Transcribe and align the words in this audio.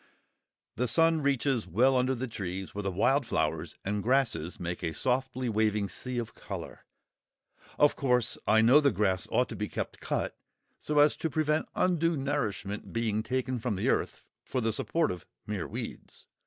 The 0.77 0.87
sun 0.87 1.21
reaches 1.21 1.67
well 1.67 1.95
under 1.95 2.15
the 2.15 2.27
trees, 2.27 2.73
where 2.73 2.81
the 2.81 2.89
wild 2.91 3.23
flowers 3.23 3.75
and 3.85 4.01
grasses 4.01 4.59
make 4.59 4.81
a 4.83 4.95
softly 4.95 5.47
waving 5.47 5.89
sea 5.89 6.17
of 6.17 6.33
colour. 6.33 6.85
Of 7.77 7.95
course, 7.95 8.35
I 8.47 8.61
know 8.61 8.79
the 8.79 8.89
grass 8.91 9.27
ought 9.29 9.47
to 9.49 9.55
be 9.55 9.67
kept 9.67 9.99
cut, 9.99 10.35
so 10.79 10.97
as 10.97 11.15
to 11.17 11.29
prevent 11.29 11.69
undue 11.75 12.17
nourishment 12.17 12.91
being 12.91 13.21
taken 13.21 13.59
from 13.59 13.75
the 13.75 13.89
earth 13.89 14.25
for 14.43 14.59
the 14.59 14.73
support 14.73 15.11
of 15.11 15.27
"mere 15.45 15.67
weeds." 15.67 16.25